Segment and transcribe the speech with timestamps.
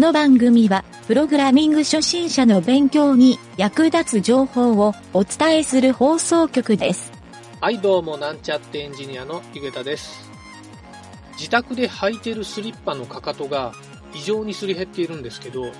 [0.00, 7.12] この番組は、プログラミング初心者の勉強に役立つ情報をお伝えする放送局です。
[7.60, 10.26] はい、どうも、なんちゃってエンジニアのゆげたです。
[11.36, 13.74] 自宅で履いてるスリッパのかかとが
[14.14, 15.70] 異常にすり減っているんですけど、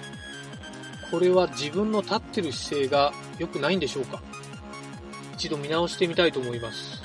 [1.10, 4.20] これは自分の立ってる姿勢が良くないんでしょうか？
[5.32, 7.00] 一度見直してみたいと思います。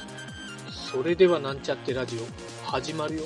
[0.92, 3.24] それではなんちゃってラジオ、始まるよ。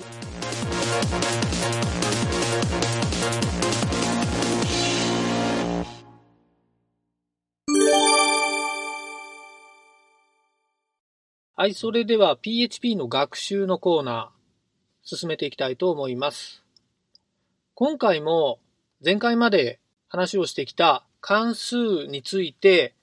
[11.60, 16.64] はい、それでは PHP の学習のコーナー、進めていきたいと思います。
[17.76, 18.60] 今回も
[19.04, 22.94] 前回まで話をしてきた関数について、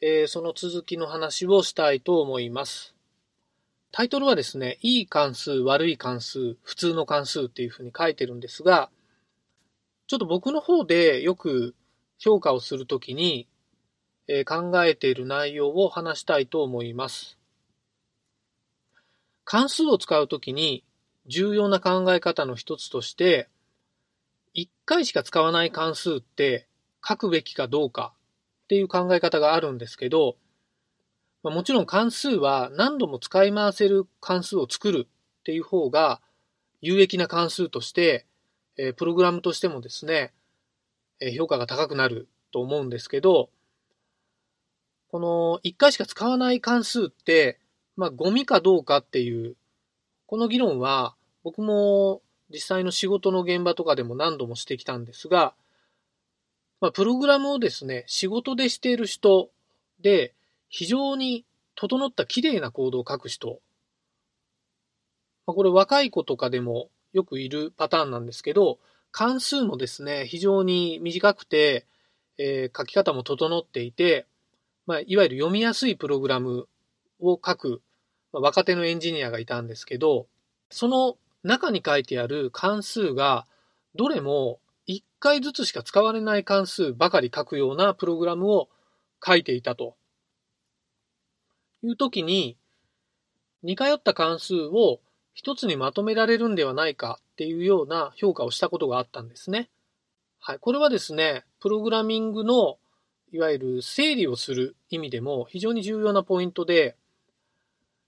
[0.00, 2.93] えーその続きの話をしたいと思います。
[3.96, 8.90] タイトルはですね、いい関数、悪い関数、普通の関数っていうふうに書いてるんですが、
[10.08, 11.76] ちょっと僕の方でよく
[12.18, 13.46] 評価をするときに、
[14.26, 17.38] えー考えている内容を話したいと思います。
[19.44, 20.82] 関数を使うときに
[21.26, 23.48] 重要な考え方の一つとして、
[24.54, 26.66] 一回しか使わない関数って
[27.06, 28.12] 書くべきかどうか
[28.64, 30.34] っていう考え方があるんですけど、
[31.44, 35.06] まあもちろん関数は何度も使い回せる関数を作る
[35.40, 36.20] っていう方が
[36.80, 38.26] 有益な関数として、
[38.76, 40.32] えプログラムとしてもですね、
[41.20, 43.50] え評価が高くなると思うんですけど、
[45.08, 47.60] この一回しか使わない関数って、
[47.96, 49.54] まあゴミかどうかっていう、
[50.26, 55.54] この議論は僕も実際の仕事の現場とかでも何度もしてきたんですが、
[56.80, 59.50] まあ、プログラムをですね、仕事でしている人
[60.00, 60.34] で、
[60.76, 61.44] 非常に
[61.76, 63.60] 整った綺麗なコードを書く人。
[65.46, 68.80] まあ、これ若い子とかでもよくいるパターンなんですけど、
[69.12, 71.86] 関数もですね、非常に短くて、
[72.38, 74.26] えー書き方も整っていて、
[74.84, 76.66] まあ、いわゆる読みやすいプログラム
[77.20, 77.82] を書く、
[78.32, 80.26] まあ若手のエンジニアがいたんですけど、
[80.70, 83.46] その中に書いてある関数が、
[83.94, 84.58] どれも
[84.88, 88.68] 1回ずつしか使われない関数ばかり書くようなプログラムを
[89.24, 89.94] 書いていたと
[91.84, 92.56] いう時に、
[93.62, 95.00] 似通った関数を
[95.34, 99.68] 一つにまとめられるんではないかっていうような評価をしたことがあったんですね。
[100.38, 100.58] はい。
[100.58, 102.78] これはですね、プログラミングの
[103.32, 106.96] いわゆる整理をする意味でも非常に重要なポイントで、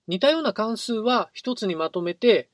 [0.07, 2.49] 似たような関数は一つにまとめて、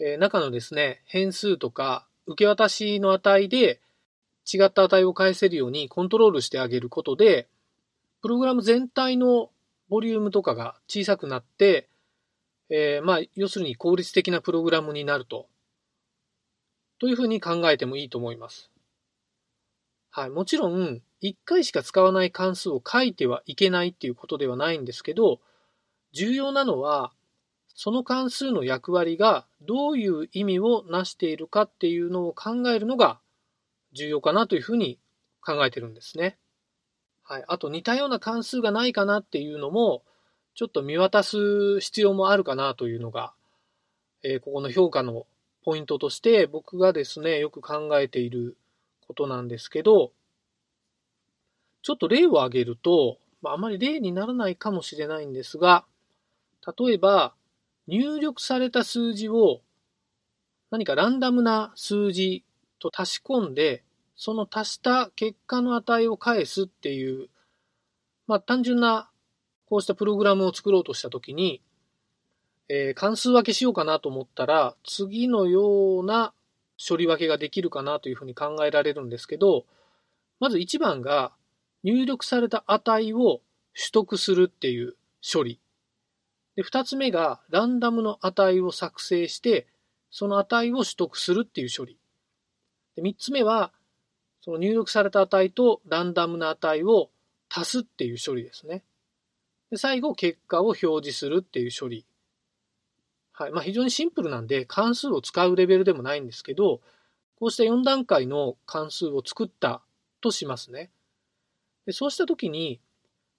[0.00, 3.80] えー中のですね、変数とか受け渡しの値で
[4.50, 7.48] 違った値を返せるようにコントロールしてあげることで、
[8.22, 9.50] プログラム全体の
[9.88, 11.88] ボリュームとかが小さくなって、
[12.70, 15.48] えーまあ、要するに効率的なプログラムになると。
[16.98, 18.70] というふうに考えてもいいと思います。
[20.10, 20.30] はい。
[20.30, 25.40] もちろん、一回しか使わない関数を書いてはいけないっていうことではないんですけど、
[26.12, 27.12] 重要なのは、
[27.74, 33.20] その関数の役割がどういう意味をなしているかっていうのを考えるのが
[33.92, 34.98] 重要かなというふうに
[35.40, 36.36] 考えてるんですね。
[37.28, 37.44] はい。
[37.46, 40.02] あと似たような関数がないかなっていうのも、
[40.54, 43.34] ちょっと見渡す必要もあるかなというのが、
[44.22, 45.26] えーここの評価の
[45.62, 48.56] ポイントとして僕がですね、よく考えている
[49.06, 50.12] ことなんですけど、
[51.82, 55.84] ちょっと例を挙げると、まあ、あまり例にならないかもしれないんですが、
[56.78, 57.34] 例えば、
[57.86, 59.60] 入力された数字を
[60.70, 62.42] 何かランダムな数字
[62.78, 63.84] と足し込んで、
[64.18, 67.28] その足した結果の値を返すっていう、
[68.26, 69.08] まあ単純な
[69.64, 71.62] こうしたプログラムを作ろうとしたときに、
[72.68, 76.34] えー関数分けしようかなと思ったら、次のような
[76.84, 79.64] 処理分けができるかなというふうに考えられるんですけど、
[80.40, 81.32] まず1番が
[81.84, 83.40] 入力された値を
[83.72, 85.60] 取得するっていう処理。
[86.56, 89.68] で、2つ目がランダムの値を作成して、
[90.10, 91.98] その値を取得するっていう処理。
[92.96, 93.72] で3つ目は、
[94.48, 97.10] その入力された値とランダムな値を
[97.50, 98.82] 足すっていう処理ですね。
[99.70, 102.06] で最後、結果を表示するっていう処理。
[103.32, 103.52] はい。
[103.52, 106.80] まあ、非常にシンプルなんで、関数を使うレベルでもないんですけど、
[107.38, 109.82] こうした4段階の関数を作った
[110.22, 110.90] としますね。
[111.84, 112.80] でそうしたときに、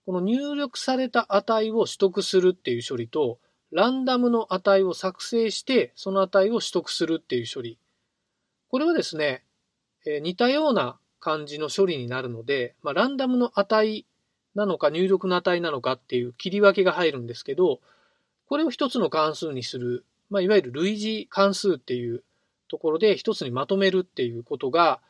[0.05, 3.39] この入力された値を取得するっていう処理と、
[3.71, 7.79] ランダムの値を作成して、その値を取得するっていう処理。
[8.67, 9.43] これはですね、
[10.05, 14.05] えー似たような感じの処理になるので、まあ、ランダムの値
[14.55, 17.79] なのか入力の値なのかっていう切り分けが入るんですけど、
[18.47, 22.23] これを一つの関数にする、まあ、いわゆる類似関数っていう
[22.67, 25.01] ところで一つにまとめるっていうことが、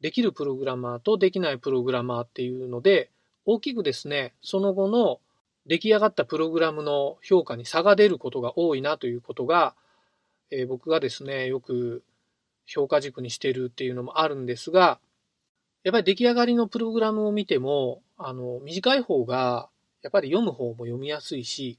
[0.00, 3.10] できるプログラマーとできないプログラマーっていうので、
[3.46, 5.20] 大きくですね、その後の
[5.66, 9.74] 出来上がったプログラムの評価に差が出ることが多いなということが、
[10.50, 12.02] えー、僕がですね、よく
[12.66, 15.00] 評価軸にしてるっていうのもあるんですが、
[15.82, 19.68] やっぱり出来上がりのプログラムを見ても、あの、短い方が、
[20.02, 21.78] やっぱり読む方も読みやすいし、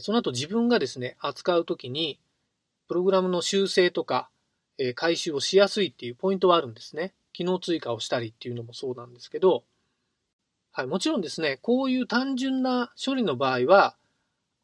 [0.00, 2.18] その後自分がですね、扱うときに、
[2.88, 4.30] プログラムの修正とか、
[4.96, 7.14] 回収をしやすいっていうポイントはあるんですね。
[7.32, 9.64] 機能追加をしたりっていうのもそうなんですけど、
[10.72, 13.94] はい、もちろんですね、こういう単純な処理の場合は、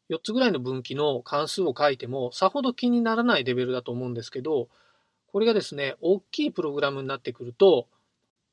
[0.09, 4.69] 4つぐらいの分岐の関数を書いても、さほど気にならないレベルだと思うんですけど、
[5.31, 7.87] これがですね、大きいプログラムになってくると、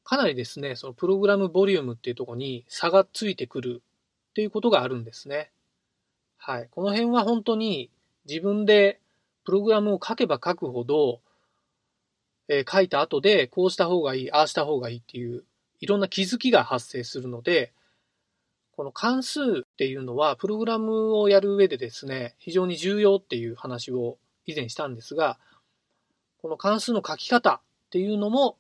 [0.05, 3.83] かなりですね、そのプログラムボリュームっていうとこに差がついてくる
[4.31, 5.51] っていうことがあるんですね。
[6.37, 6.69] はい。
[6.71, 7.91] この辺は本当に
[8.29, 9.01] 自分で
[9.45, 11.21] プログラムを書けば書くほど、
[12.49, 15.45] えー、書いた後でこうした方がいい、ああした方がいいっていう
[15.81, 17.73] いろんな気づきが発生するので、
[18.77, 25.39] この関数っていうのはプログラムをやる上でですね、非常に重要っていう話を以前したんですが、
[26.43, 27.61] この関数の書き方っ
[27.91, 28.57] ていうのも、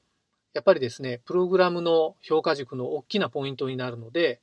[0.54, 4.40] やっぱりですね、プログラムの評価軸の大きなポイントになるので、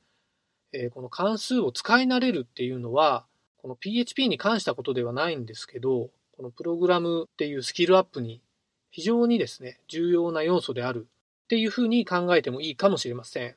[0.72, 3.26] えこの関数を使い慣れるっていうのは、
[3.58, 8.40] この PHP に関したことではないんですけど、このプログラムっていうスキルアップに
[8.90, 11.06] 非常にですね、重要な要素である
[11.44, 13.56] っていうふうに考えてもいいかもしれません。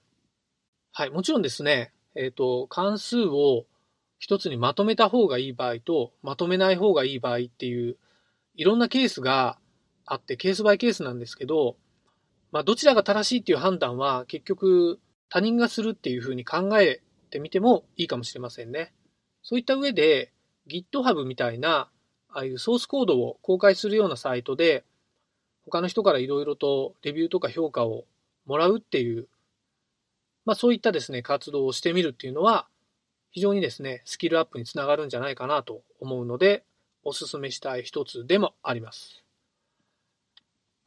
[0.94, 3.66] はい、もちろんですね、えっ、ー、と、関数を
[4.20, 7.98] 一つにまとめた方がいい場合と、まとめない方がいい場合っていう、
[8.56, 9.60] いろんなケースが
[10.08, 11.76] あって、ケースバイケースなんですけど、
[12.52, 15.00] まあ、どちらが正しいっていう判断は結局
[15.30, 18.94] 他人がするっていうふうに考えてみてもいいかもしれませんね。
[19.44, 20.32] そういった上で
[20.68, 21.90] GitHub みたいな、
[22.30, 24.86] ああいうソースコードを公開するようなサイトで、
[25.66, 28.06] 他の人からいろいろとレビューとか評価を
[28.46, 29.28] もらうっていう、
[30.46, 32.68] まあそういったですね、活動をしてみるっていうのは、
[33.32, 36.64] 非常にですね、スキルアップにつながるんじゃないかなと思うので、
[37.04, 39.27] お勧めしたい一つでもあります。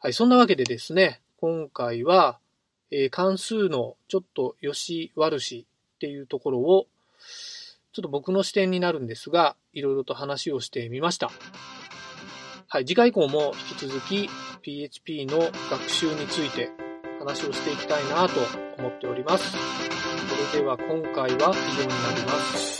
[0.02, 2.38] はい、そんなわけでですね、今回は、
[2.90, 5.66] えー、関数のちょっと良し悪し
[5.96, 6.86] っていうところを、
[7.92, 11.30] ちょっと僕の視点になるんですが、いろいろと話をしてみました。
[12.68, 14.30] はい、次回以降も引き続き
[14.62, 15.38] PHP の
[15.70, 16.70] 学習について
[17.18, 18.40] 話をしていきたいなと
[18.78, 19.52] 思っております。
[19.52, 22.79] それでは今回は以上になります。